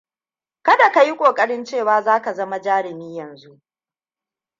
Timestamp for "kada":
0.63-0.91